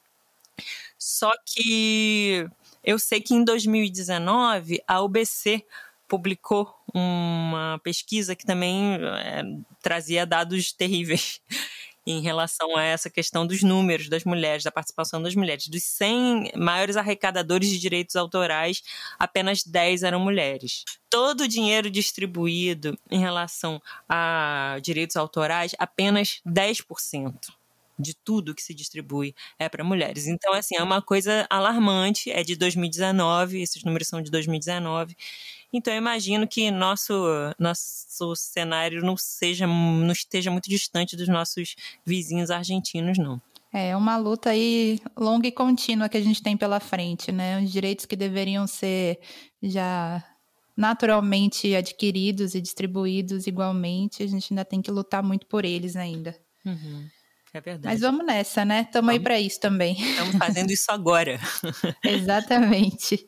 Só 0.98 1.32
que 1.44 2.48
eu 2.82 2.98
sei 2.98 3.20
que 3.20 3.32
em 3.32 3.44
2019 3.44 4.82
a 4.88 5.00
UBC 5.00 5.64
publicou 6.08 6.74
uma 6.92 7.80
pesquisa 7.82 8.34
que 8.34 8.44
também 8.44 8.94
é, 8.94 9.42
trazia 9.80 10.26
dados 10.26 10.72
terríveis. 10.72 11.40
Em 12.06 12.20
relação 12.20 12.76
a 12.76 12.82
essa 12.82 13.10
questão 13.10 13.46
dos 13.46 13.62
números 13.62 14.08
das 14.08 14.24
mulheres, 14.24 14.62
da 14.62 14.70
participação 14.70 15.20
das 15.20 15.34
mulheres. 15.34 15.66
Dos 15.66 15.82
100 15.82 16.52
maiores 16.56 16.96
arrecadadores 16.96 17.68
de 17.68 17.78
direitos 17.78 18.14
autorais, 18.14 18.82
apenas 19.18 19.64
10 19.64 20.02
eram 20.04 20.20
mulheres. 20.20 20.84
Todo 21.10 21.42
o 21.42 21.48
dinheiro 21.48 21.90
distribuído 21.90 22.96
em 23.10 23.18
relação 23.18 23.80
a 24.08 24.78
direitos 24.82 25.16
autorais, 25.16 25.74
apenas 25.78 26.40
10% 26.46 27.55
de 27.98 28.14
tudo 28.14 28.54
que 28.54 28.62
se 28.62 28.74
distribui 28.74 29.34
é 29.58 29.68
para 29.68 29.84
mulheres. 29.84 30.26
Então, 30.26 30.52
assim, 30.52 30.76
é 30.76 30.82
uma 30.82 31.00
coisa 31.02 31.46
alarmante, 31.48 32.30
é 32.30 32.42
de 32.42 32.56
2019, 32.56 33.60
esses 33.60 33.82
números 33.84 34.08
são 34.08 34.22
de 34.22 34.30
2019. 34.30 35.16
Então, 35.72 35.92
eu 35.92 35.98
imagino 35.98 36.46
que 36.46 36.70
nosso, 36.70 37.14
nosso 37.58 38.34
cenário 38.36 39.02
não, 39.02 39.16
seja, 39.16 39.66
não 39.66 40.12
esteja 40.12 40.50
muito 40.50 40.68
distante 40.68 41.16
dos 41.16 41.28
nossos 41.28 41.74
vizinhos 42.04 42.50
argentinos, 42.50 43.18
não. 43.18 43.40
É 43.72 43.94
uma 43.94 44.16
luta 44.16 44.50
aí 44.50 45.00
longa 45.16 45.48
e 45.48 45.52
contínua 45.52 46.08
que 46.08 46.16
a 46.16 46.22
gente 46.22 46.42
tem 46.42 46.56
pela 46.56 46.80
frente, 46.80 47.30
né? 47.30 47.62
Os 47.62 47.70
direitos 47.70 48.06
que 48.06 48.16
deveriam 48.16 48.66
ser 48.66 49.20
já 49.62 50.24
naturalmente 50.76 51.74
adquiridos 51.74 52.54
e 52.54 52.60
distribuídos 52.60 53.46
igualmente, 53.46 54.22
a 54.22 54.26
gente 54.26 54.52
ainda 54.52 54.64
tem 54.64 54.82
que 54.82 54.90
lutar 54.90 55.22
muito 55.22 55.46
por 55.46 55.64
eles 55.64 55.96
ainda. 55.96 56.36
Uhum. 56.64 57.08
É 57.56 57.60
verdade. 57.60 57.86
Mas 57.86 58.02
vamos 58.02 58.26
nessa, 58.26 58.66
né? 58.66 58.82
Estamos 58.82 59.10
aí 59.10 59.18
para 59.18 59.40
isso 59.40 59.58
também. 59.58 59.98
Estamos 59.98 60.36
fazendo 60.36 60.70
isso 60.70 60.92
agora. 60.92 61.40
Exatamente. 62.04 63.26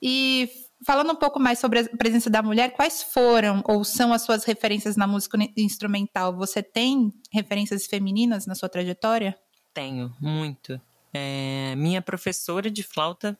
E 0.00 0.48
falando 0.86 1.10
um 1.10 1.16
pouco 1.16 1.40
mais 1.40 1.58
sobre 1.58 1.80
a 1.80 1.96
presença 1.96 2.30
da 2.30 2.40
mulher, 2.40 2.70
quais 2.74 3.02
foram 3.02 3.64
ou 3.66 3.82
são 3.82 4.12
as 4.12 4.22
suas 4.22 4.44
referências 4.44 4.94
na 4.94 5.08
música 5.08 5.36
instrumental? 5.56 6.36
Você 6.36 6.62
tem 6.62 7.12
referências 7.32 7.84
femininas 7.86 8.46
na 8.46 8.54
sua 8.54 8.68
trajetória? 8.68 9.36
Tenho, 9.72 10.14
muito. 10.20 10.80
É, 11.12 11.74
minha 11.76 12.00
professora 12.00 12.70
de 12.70 12.84
flauta, 12.84 13.36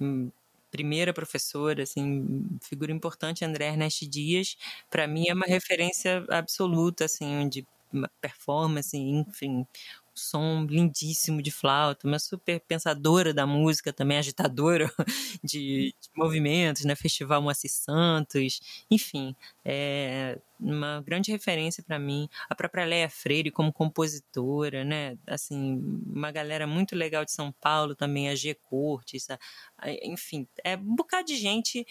hum, 0.00 0.30
primeira 0.70 1.12
professora, 1.12 1.82
assim, 1.82 2.56
figura 2.62 2.92
importante, 2.92 3.44
André 3.44 3.66
Ernest 3.66 4.06
Dias, 4.06 4.56
para 4.88 5.08
mim 5.08 5.28
é 5.28 5.34
uma 5.34 5.46
referência 5.46 6.24
absoluta, 6.30 7.04
assim, 7.06 7.48
de 7.48 7.66
performance, 8.20 8.96
enfim, 8.96 9.66
som 10.14 10.66
lindíssimo 10.68 11.40
de 11.40 11.50
flauta, 11.50 12.06
uma 12.06 12.18
super 12.18 12.60
pensadora 12.60 13.32
da 13.32 13.46
música, 13.46 13.92
também 13.92 14.18
agitadora 14.18 14.90
de, 15.42 15.94
de 16.00 16.10
movimentos, 16.14 16.84
né? 16.84 16.94
Festival 16.94 17.40
Moacir 17.40 17.70
Santos, 17.70 18.60
enfim, 18.90 19.34
é 19.64 20.38
uma 20.60 21.00
grande 21.00 21.32
referência 21.32 21.82
para 21.82 21.98
mim. 21.98 22.28
A 22.48 22.54
própria 22.54 22.84
Leia 22.84 23.08
Freire 23.08 23.50
como 23.50 23.72
compositora, 23.72 24.84
né? 24.84 25.16
Assim, 25.26 25.80
uma 26.06 26.30
galera 26.30 26.66
muito 26.66 26.94
legal 26.94 27.24
de 27.24 27.32
São 27.32 27.50
Paulo 27.52 27.94
também, 27.94 28.28
a 28.28 28.34
G 28.34 28.54
Cortes, 28.54 29.30
a, 29.30 29.38
a, 29.78 29.90
enfim, 30.04 30.46
é 30.62 30.76
um 30.76 30.94
bocado 30.94 31.26
de 31.26 31.36
gente 31.36 31.86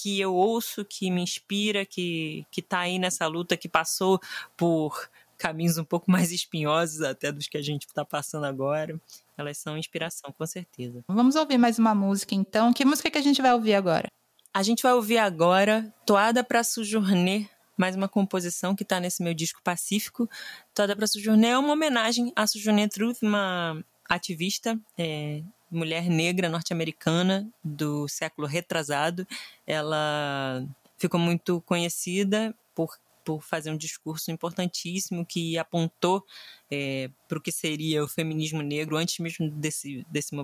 que 0.00 0.20
eu 0.20 0.32
ouço, 0.32 0.84
que 0.84 1.10
me 1.10 1.20
inspira, 1.20 1.84
que, 1.84 2.46
que 2.52 2.62
tá 2.62 2.80
aí 2.80 3.00
nessa 3.00 3.26
luta, 3.26 3.56
que 3.56 3.68
passou 3.68 4.20
por 4.56 5.10
caminhos 5.38 5.78
um 5.78 5.84
pouco 5.84 6.10
mais 6.10 6.32
espinhosos 6.32 7.00
até 7.00 7.32
dos 7.32 7.46
que 7.46 7.56
a 7.56 7.62
gente 7.62 7.86
está 7.86 8.04
passando 8.04 8.44
agora. 8.44 9.00
Elas 9.36 9.56
são 9.58 9.78
inspiração, 9.78 10.34
com 10.36 10.44
certeza. 10.44 11.04
Vamos 11.08 11.36
ouvir 11.36 11.56
mais 11.56 11.78
uma 11.78 11.94
música, 11.94 12.34
então. 12.34 12.72
Que 12.72 12.84
música 12.84 13.10
que 13.10 13.18
a 13.18 13.22
gente 13.22 13.40
vai 13.40 13.54
ouvir 13.54 13.74
agora? 13.74 14.08
A 14.52 14.62
gente 14.62 14.82
vai 14.82 14.92
ouvir 14.92 15.18
agora 15.18 15.94
Toada 16.04 16.42
para 16.42 16.64
Sojourner, 16.64 17.48
mais 17.76 17.94
uma 17.94 18.08
composição 18.08 18.74
que 18.74 18.82
está 18.82 18.98
nesse 18.98 19.22
meu 19.22 19.32
disco 19.32 19.62
Pacífico. 19.62 20.28
Toada 20.74 20.96
para 20.96 21.06
Sojourner 21.06 21.52
é 21.52 21.58
uma 21.58 21.72
homenagem 21.72 22.32
a 22.34 22.46
Sojourner 22.46 22.88
Truth, 22.88 23.18
uma 23.22 23.82
ativista 24.08 24.78
é, 24.98 25.42
mulher 25.70 26.08
negra 26.08 26.48
norte-americana 26.48 27.48
do 27.62 28.08
século 28.08 28.48
retrasado. 28.48 29.26
Ela 29.66 30.66
ficou 30.96 31.20
muito 31.20 31.60
conhecida 31.60 32.54
por 32.74 32.98
por 33.28 33.42
fazer 33.42 33.70
um 33.70 33.76
discurso 33.76 34.30
importantíssimo 34.30 35.26
que 35.26 35.58
apontou 35.58 36.24
é, 36.70 37.10
para 37.28 37.36
o 37.36 37.42
que 37.42 37.52
seria 37.52 38.02
o 38.02 38.08
feminismo 38.08 38.62
negro 38.62 38.96
antes 38.96 39.18
mesmo 39.18 39.50
desse, 39.50 40.06
desse 40.10 40.34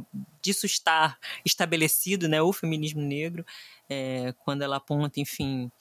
disso 0.42 0.66
estar 0.66 1.18
estabelecido, 1.46 2.28
né, 2.28 2.42
o 2.42 2.52
feminismo 2.52 3.00
negro, 3.00 3.42
é, 3.88 4.34
quando 4.44 4.60
ela 4.60 4.76
aponta, 4.76 5.18
enfim, 5.18 5.72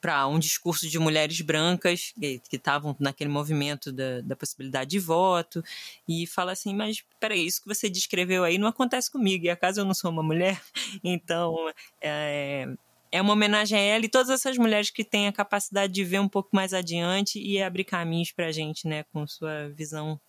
para 0.00 0.26
um 0.26 0.38
discurso 0.38 0.88
de 0.88 0.98
mulheres 0.98 1.38
brancas 1.42 2.14
que 2.18 2.56
estavam 2.56 2.96
naquele 2.98 3.28
movimento 3.28 3.92
da, 3.92 4.22
da, 4.22 4.34
possibilidade 4.34 4.88
de 4.88 4.98
voto 4.98 5.62
e 6.08 6.26
fala 6.26 6.52
assim, 6.52 6.74
mas 6.74 7.04
peraí, 7.20 7.46
isso 7.46 7.60
que 7.60 7.68
você 7.68 7.90
descreveu 7.90 8.42
aí 8.42 8.56
não 8.56 8.68
acontece 8.68 9.10
comigo, 9.10 9.44
e 9.44 9.50
acaso 9.50 9.80
eu 9.80 9.84
não 9.84 9.92
sou 9.92 10.10
uma 10.10 10.22
mulher? 10.22 10.62
Então, 11.04 11.54
é, 12.00 12.66
é 13.10 13.20
uma 13.20 13.32
homenagem 13.32 13.78
a 13.78 13.82
ela 13.82 14.04
e 14.04 14.08
todas 14.08 14.30
essas 14.30 14.58
mulheres 14.58 14.90
que 14.90 15.04
têm 15.04 15.28
a 15.28 15.32
capacidade 15.32 15.92
de 15.92 16.04
ver 16.04 16.20
um 16.20 16.28
pouco 16.28 16.50
mais 16.52 16.74
adiante 16.74 17.38
e 17.40 17.62
abrir 17.62 17.84
caminhos 17.84 18.32
para 18.32 18.46
a 18.46 18.52
gente, 18.52 18.86
né, 18.86 19.04
com 19.12 19.26
sua 19.26 19.68
visão 19.70 20.20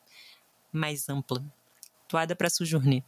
mais 0.71 1.09
ampla. 1.09 1.43
Toada 2.07 2.35
para 2.35 2.49
Sujurni. 2.49 3.03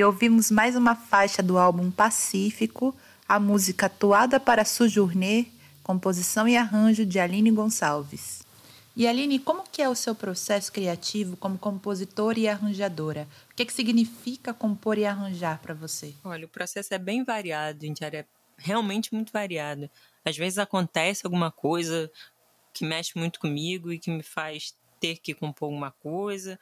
E 0.00 0.04
ouvimos 0.04 0.50
mais 0.50 0.76
uma 0.76 0.96
faixa 0.96 1.42
do 1.42 1.58
álbum 1.58 1.90
Pacífico, 1.90 2.96
a 3.28 3.38
música 3.38 3.86
Toada 3.86 4.40
para 4.40 4.64
Sojourner, 4.64 5.44
composição 5.82 6.48
e 6.48 6.56
arranjo 6.56 7.04
de 7.04 7.18
Aline 7.18 7.50
Gonçalves. 7.50 8.42
E 8.96 9.06
Aline, 9.06 9.38
como 9.38 9.62
que 9.70 9.82
é 9.82 9.90
o 9.90 9.94
seu 9.94 10.14
processo 10.14 10.72
criativo 10.72 11.36
como 11.36 11.58
compositora 11.58 12.40
e 12.40 12.48
arranjadora? 12.48 13.28
O 13.52 13.54
que, 13.54 13.62
é 13.62 13.66
que 13.66 13.74
significa 13.74 14.54
compor 14.54 14.96
e 14.96 15.04
arranjar 15.04 15.60
para 15.60 15.74
você? 15.74 16.14
Olha, 16.24 16.46
o 16.46 16.48
processo 16.48 16.94
é 16.94 16.98
bem 16.98 17.22
variado, 17.22 17.84
Indiara, 17.84 18.20
é 18.20 18.26
realmente 18.56 19.12
muito 19.12 19.30
variado. 19.30 19.90
Às 20.24 20.38
vezes 20.38 20.58
acontece 20.58 21.26
alguma 21.26 21.50
coisa 21.50 22.10
que 22.72 22.86
mexe 22.86 23.18
muito 23.18 23.38
comigo 23.38 23.92
e 23.92 23.98
que 23.98 24.10
me 24.10 24.22
faz 24.22 24.74
ter 24.98 25.18
que 25.18 25.34
compor 25.34 25.66
alguma 25.66 25.90
coisa, 25.90 26.58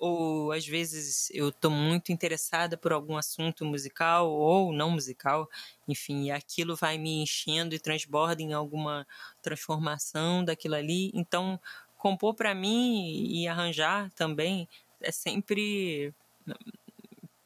ou 0.00 0.50
às 0.50 0.66
vezes 0.66 1.30
eu 1.32 1.50
estou 1.50 1.70
muito 1.70 2.10
interessada 2.10 2.76
por 2.76 2.92
algum 2.92 3.16
assunto 3.16 3.64
musical 3.66 4.30
ou 4.30 4.72
não 4.72 4.90
musical, 4.90 5.48
enfim, 5.86 6.30
aquilo 6.30 6.74
vai 6.74 6.96
me 6.96 7.22
enchendo 7.22 7.74
e 7.74 7.78
transborda 7.78 8.42
em 8.42 8.54
alguma 8.54 9.06
transformação 9.42 10.42
daquilo 10.42 10.74
ali. 10.74 11.10
Então, 11.14 11.60
compor 11.98 12.34
para 12.34 12.54
mim 12.54 13.26
e 13.30 13.46
arranjar 13.46 14.10
também 14.14 14.66
é 15.02 15.12
sempre 15.12 16.14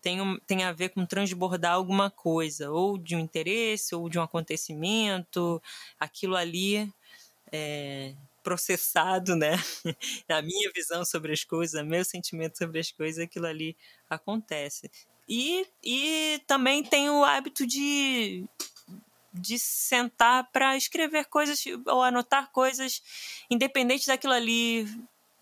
tem, 0.01 0.19
tem 0.47 0.62
a 0.62 0.73
ver 0.73 0.90
com 0.90 1.05
transbordar 1.05 1.73
alguma 1.73 2.11
coisa, 2.11 2.71
ou 2.71 2.97
de 2.97 3.17
um 3.17 3.19
interesse, 3.19 3.95
ou 3.95 4.09
de 4.09 4.19
um 4.19 4.23
acontecimento, 4.23 5.61
aquilo 5.99 6.37
ali 6.37 6.93
é, 7.51 8.14
processado, 8.45 9.35
né? 9.35 9.53
a 10.29 10.43
minha 10.43 10.71
visão 10.73 11.05
sobre 11.05 11.33
as 11.33 11.43
coisas, 11.43 11.85
meu 11.85 12.05
sentimento 12.05 12.59
sobre 12.59 12.79
as 12.79 12.93
coisas, 12.93 13.25
aquilo 13.25 13.47
ali 13.47 13.77
acontece. 14.09 14.91
E, 15.29 15.67
e 15.83 16.41
também 16.47 16.85
tenho 16.85 17.15
o 17.15 17.25
hábito 17.25 17.67
de, 17.67 18.45
de 19.33 19.59
sentar 19.59 20.51
para 20.53 20.77
escrever 20.77 21.25
coisas 21.25 21.59
ou 21.87 22.03
anotar 22.03 22.53
coisas, 22.53 23.03
independente 23.51 24.07
daquilo 24.07 24.35
ali 24.35 24.87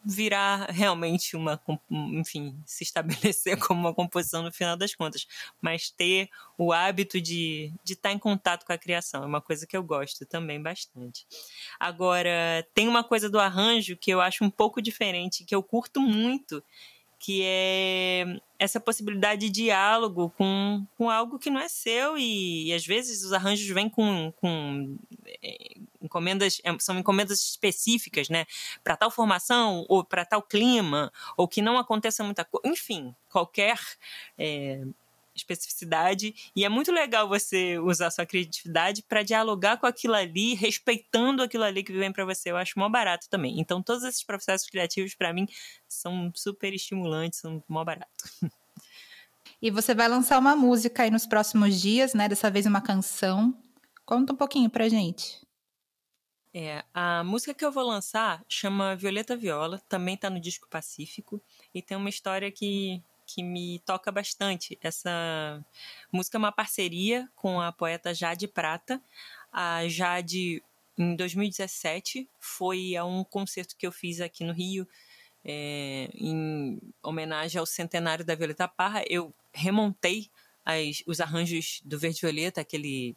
virar 0.05 0.71
realmente 0.71 1.37
uma, 1.37 1.61
enfim, 1.91 2.57
se 2.67 2.83
estabelecer 2.83 3.57
como 3.61 3.81
uma 3.81 3.95
composição 3.95 4.43
no 4.43 4.53
final 4.53 4.77
das 4.77 4.95
contas, 4.95 5.27
mas 5.61 5.91
ter 5.91 6.29
o 6.59 6.73
hábito 6.73 7.21
de 7.21 7.73
de 7.85 7.95
estar 7.95 8.11
tá 8.11 8.15
em 8.15 8.19
contato 8.19 8.65
com 8.65 8.73
a 8.73 8.79
criação 8.79 9.23
é 9.23 9.27
uma 9.27 9.41
coisa 9.41 9.67
que 9.67 9.77
eu 9.77 9.83
gosto 9.83 10.25
também 10.27 10.61
bastante. 10.61 11.27
Agora, 11.79 12.67
tem 12.75 12.89
uma 12.89 13.05
coisa 13.05 13.29
do 13.29 13.39
arranjo 13.39 13.97
que 13.97 14.11
eu 14.11 14.21
acho 14.21 14.45
um 14.45 14.51
pouco 14.51 14.81
diferente, 14.81 15.45
que 15.45 15.55
eu 15.55 15.63
curto 15.63 16.01
muito, 16.01 16.63
que 17.19 17.43
é 17.45 18.41
essa 18.59 18.81
possibilidade 18.81 19.43
de 19.43 19.51
diálogo 19.51 20.31
com, 20.37 20.85
com 20.97 21.11
algo 21.11 21.39
que 21.39 21.51
não 21.51 21.61
é 21.61 21.69
seu 21.69 22.19
e, 22.19 22.69
e 22.69 22.73
às 22.73 22.85
vezes 22.85 23.25
os 23.25 23.33
arranjos 23.33 23.69
vêm 23.69 23.89
com, 23.89 24.33
com 24.41 24.97
é, 25.43 25.77
encomendas 26.03 26.61
é, 26.65 26.77
são 26.79 26.99
encomendas 26.99 27.41
específicas, 27.41 28.29
né, 28.29 28.47
para 28.83 28.97
tal 28.97 29.11
formação 29.11 29.85
ou 29.89 30.05
para 30.05 30.25
tal 30.25 30.43
clima 30.43 31.13
ou 31.37 31.47
que 31.49 31.63
não 31.63 31.79
aconteça 31.79 32.25
muita 32.25 32.45
coisa, 32.45 32.69
enfim, 32.69 33.15
qualquer 33.31 33.79
é, 34.37 34.83
especificidade 35.35 36.35
e 36.55 36.65
é 36.65 36.69
muito 36.69 36.93
legal 36.93 37.29
você 37.29 37.79
usar 37.79 38.11
sua 38.11 38.27
criatividade 38.27 39.03
para 39.03 39.23
dialogar 39.23 39.79
com 39.79 39.87
aquilo 39.87 40.15
ali, 40.15 40.55
respeitando 40.55 41.43
aquilo 41.43 41.65
ali 41.65 41.83
que 41.83 41.93
vem 41.93 42.13
para 42.13 42.25
você. 42.25 42.51
Eu 42.51 42.57
acho 42.57 42.79
mó 42.79 42.89
barato 42.89 43.29
também. 43.29 43.59
Então 43.59 43.83
todos 43.83 44.05
esses 44.05 44.23
processos 44.23 44.69
criativos 44.69 45.15
para 45.15 45.33
mim 45.33 45.47
são 45.89 46.31
super 46.35 46.73
estimulantes, 46.73 47.41
são 47.41 47.63
mó 47.69 47.85
barato. 47.85 48.25
E 49.61 49.71
você 49.71 49.95
vai 49.95 50.09
lançar 50.09 50.41
uma 50.41 50.57
música 50.57 51.05
aí 51.05 51.11
nos 51.11 51.25
próximos 51.25 51.81
dias, 51.81 52.15
né? 52.15 52.29
Dessa 52.29 52.51
vez 52.51 52.67
uma 52.67 52.81
canção. 52.81 53.57
Conta 54.05 54.33
um 54.33 54.37
pouquinho 54.37 54.69
pra 54.69 54.89
gente. 54.89 55.41
É, 56.55 56.85
a 56.93 57.25
música 57.25 57.55
que 57.55 57.65
eu 57.65 57.73
vou 57.73 57.85
lançar 57.85 58.45
chama 58.47 58.95
Violeta 58.95 59.37
Viola, 59.37 59.81
também 59.89 60.17
tá 60.17 60.29
no 60.29 60.41
disco 60.41 60.69
Pacífico 60.69 61.41
e 61.75 61.81
tem 61.81 61.97
uma 61.97 62.11
história 62.11 62.51
que 62.51 63.03
que 63.35 63.43
me 63.43 63.79
toca 63.81 64.13
bastante. 64.13 64.79
Essa 64.83 65.65
música 66.13 66.37
é 66.37 66.41
uma 66.41 66.53
parceria 66.53 67.29
com 67.35 67.61
a 67.61 67.73
poeta 67.73 68.13
Jade 68.13 68.47
Prata. 68.47 69.03
A 69.51 69.89
Jade, 69.89 70.63
em 70.99 71.17
2017, 71.17 72.29
foi 72.39 72.97
a 72.97 73.05
um 73.05 73.25
concerto 73.25 73.77
que 73.77 73.87
eu 73.87 73.93
fiz 73.93 74.21
aqui 74.21 74.45
no 74.45 74.53
Rio, 74.53 74.87
é, 75.45 76.11
em 76.15 76.79
homenagem 77.03 77.59
ao 77.59 77.67
centenário 77.67 78.25
da 78.25 78.35
Violeta 78.35 78.69
Parra. 78.69 79.03
Eu 79.09 79.33
remontei 79.53 80.31
as, 80.65 81.03
os 81.07 81.21
arranjos 81.21 81.81
do 81.85 81.99
Verde 81.99 82.21
Violeta, 82.21 82.61
aquele 82.61 83.17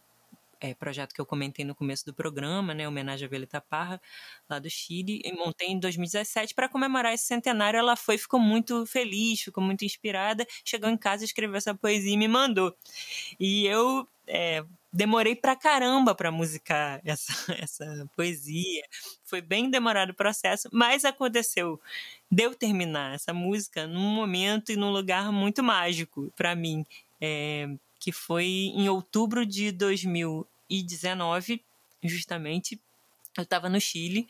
é, 0.60 0.74
projeto 0.74 1.14
que 1.14 1.22
eu 1.22 1.26
comentei 1.26 1.66
no 1.66 1.76
começo 1.76 2.06
do 2.06 2.14
programa, 2.14 2.74
né, 2.74 2.88
homenagem 2.88 3.26
a 3.26 3.30
Violeta 3.30 3.62
Parra, 3.62 4.02
lá 4.50 4.60
do 4.60 4.70
Chile, 4.70 5.22
e 5.24 5.34
montei 5.34 5.70
em 5.70 5.80
2017 5.80 6.54
para 6.54 6.70
comemorar 6.70 7.14
esse 7.14 7.26
centenário. 7.26 7.78
Ela 7.78 7.96
foi, 7.96 8.18
ficou 8.18 8.40
muito 8.40 8.86
feliz, 8.86 9.42
ficou 9.42 9.64
muito 9.64 9.86
inspirada, 9.86 10.46
chegou 10.64 10.90
em 10.90 10.98
casa, 10.98 11.24
escreveu 11.24 11.56
essa 11.56 11.74
poesia 11.76 12.14
e 12.14 12.18
me 12.18 12.28
mandou. 12.28 12.76
E 13.40 13.66
eu 13.66 14.08
é, 14.28 14.64
demorei 14.92 15.36
pra 15.36 15.56
caramba 15.56 16.16
para 16.16 16.32
musicar 16.32 17.02
essa, 17.06 17.34
essa 17.54 18.10
poesia. 18.16 18.84
Foi 19.24 19.42
bem 19.42 19.70
demorado 19.70 20.12
o 20.12 20.16
processo, 20.16 20.70
mas 20.72 21.06
aconteceu. 21.06 21.80
Deu 22.32 22.56
terminar 22.56 23.16
essa 23.16 23.34
música 23.34 23.88
num 23.88 24.10
momento 24.14 24.72
e 24.72 24.76
num 24.76 24.92
lugar 24.92 25.32
muito 25.32 25.64
mágico 25.64 26.32
para 26.36 26.56
mim. 26.56 26.86
É, 27.20 27.68
que 28.06 28.12
foi 28.12 28.46
em 28.46 28.88
outubro 28.88 29.44
de 29.44 29.72
2019, 29.72 31.66
justamente. 32.04 32.80
Eu 33.36 33.42
estava 33.42 33.68
no 33.68 33.82
Chile 33.82 34.28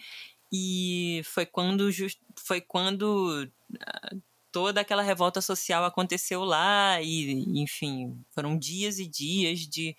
e 0.50 1.22
foi 1.26 1.46
quando 1.46 1.90
foi 2.38 2.62
quando 2.62 3.52
ah, 3.82 4.16
toda 4.50 4.80
aquela 4.80 5.02
revolta 5.02 5.42
social 5.42 5.84
aconteceu 5.84 6.46
lá 6.46 7.02
e 7.02 7.44
enfim 7.62 8.18
foram 8.32 8.58
dias 8.58 8.98
e 8.98 9.06
dias 9.06 9.68
de, 9.68 9.94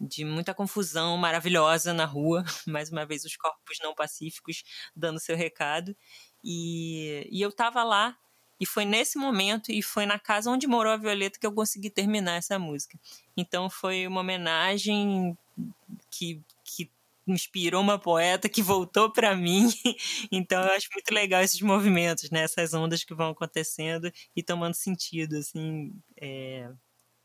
de 0.00 0.24
muita 0.24 0.54
confusão 0.54 1.14
maravilhosa 1.18 1.92
na 1.92 2.06
rua 2.06 2.42
mais 2.66 2.90
uma 2.90 3.04
vez 3.04 3.24
os 3.26 3.36
corpos 3.36 3.76
não 3.82 3.94
pacíficos 3.94 4.64
dando 4.96 5.20
seu 5.20 5.36
recado 5.36 5.94
e, 6.42 7.28
e 7.30 7.42
eu 7.42 7.50
estava 7.50 7.84
lá 7.84 8.16
e 8.60 8.66
foi 8.66 8.84
nesse 8.84 9.18
momento 9.18 9.70
e 9.70 9.82
foi 9.82 10.06
na 10.06 10.18
casa 10.18 10.50
onde 10.50 10.66
morou 10.66 10.92
a 10.92 10.96
Violeta 10.96 11.38
que 11.38 11.46
eu 11.46 11.52
consegui 11.52 11.90
terminar 11.90 12.36
essa 12.36 12.58
música. 12.58 12.98
Então 13.36 13.70
foi 13.70 14.06
uma 14.06 14.20
homenagem 14.20 15.36
que, 16.10 16.42
que 16.64 16.90
inspirou 17.26 17.80
uma 17.82 17.98
poeta 17.98 18.48
que 18.48 18.62
voltou 18.62 19.12
para 19.12 19.36
mim. 19.36 19.68
Então 20.32 20.62
eu 20.62 20.72
acho 20.72 20.88
muito 20.92 21.12
legal 21.12 21.42
esses 21.42 21.60
movimentos, 21.60 22.30
né? 22.30 22.42
Essas 22.42 22.74
ondas 22.74 23.04
que 23.04 23.14
vão 23.14 23.30
acontecendo 23.30 24.12
e 24.34 24.42
tomando 24.42 24.74
sentido, 24.74 25.36
assim. 25.36 25.92
É 26.16 26.70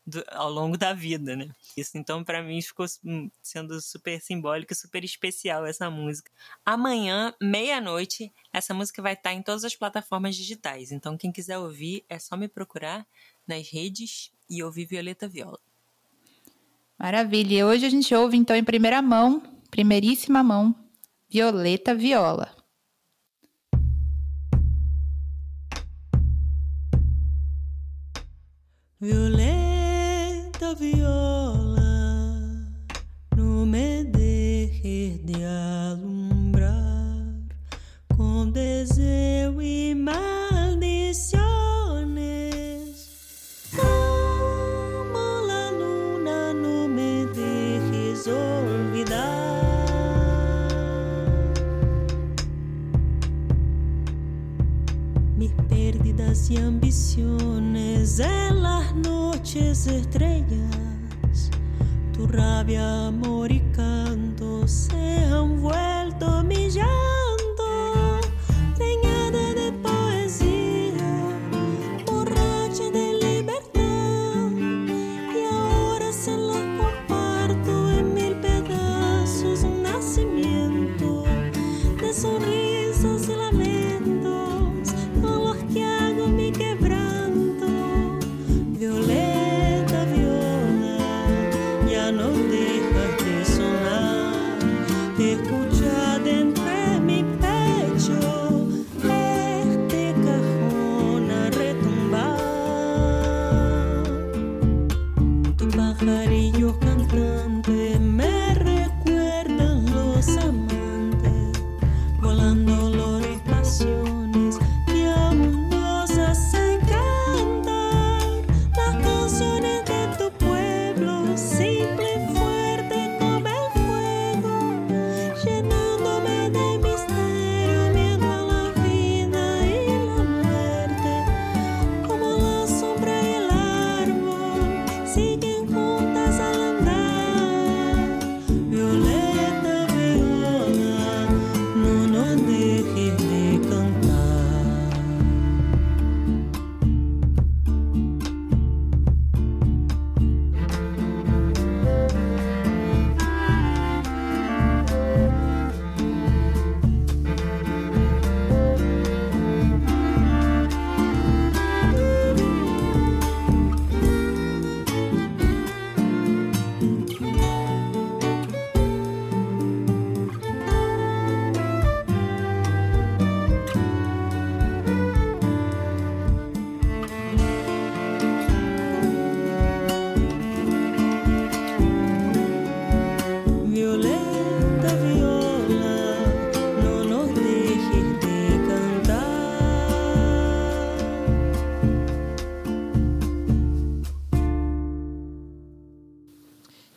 do, 0.06 0.22
ao 0.28 0.50
longo 0.50 0.76
da 0.76 0.92
vida, 0.92 1.34
né? 1.34 1.48
Isso 1.76 1.96
então 1.96 2.22
para 2.22 2.42
mim 2.42 2.60
ficou 2.60 2.86
hum, 3.04 3.30
sendo 3.42 3.80
super 3.80 4.20
simbólico 4.20 4.72
e 4.72 4.76
super 4.76 5.02
especial 5.04 5.64
essa 5.64 5.90
música. 5.90 6.30
Amanhã, 6.64 7.34
meia-noite, 7.40 8.32
essa 8.52 8.74
música 8.74 9.00
vai 9.00 9.14
estar 9.14 9.32
em 9.32 9.42
todas 9.42 9.64
as 9.64 9.74
plataformas 9.74 10.36
digitais. 10.36 10.92
Então 10.92 11.16
quem 11.16 11.32
quiser 11.32 11.58
ouvir 11.58 12.04
é 12.08 12.18
só 12.18 12.36
me 12.36 12.48
procurar 12.48 13.06
nas 13.46 13.68
redes 13.68 14.30
e 14.48 14.62
ouvir 14.62 14.86
Violeta 14.86 15.26
Viola. 15.26 15.58
Maravilha. 16.98 17.54
E 17.54 17.64
hoje 17.64 17.86
a 17.86 17.90
gente 17.90 18.14
ouve 18.14 18.36
então 18.36 18.54
em 18.54 18.64
primeira 18.64 19.02
mão, 19.02 19.42
primeiríssima 19.70 20.42
mão, 20.42 20.74
Violeta 21.28 21.94
Viola. 21.94 22.53
Viola, 30.74 32.24
no 33.36 33.64
me 33.66 34.04
dejes 34.04 35.24
de 35.24 35.44
alumbrar 35.44 37.14
com 38.16 38.50
desejo 38.50 39.60
e 39.62 39.94
maldiciones. 39.94 41.24
Como 43.76 45.46
la 45.46 45.70
luna, 45.70 46.52
no 46.54 46.88
me 46.88 47.26
dejes 47.26 48.26
olvidar. 48.26 49.44
Mis 55.36 55.52
pérdidas 55.68 56.50
y 56.50 56.56
ambiciones 56.56 58.18
en 58.20 58.62
las 58.62 58.94
noches 58.94 59.86
tu 62.34 62.40
rabia, 62.40 63.63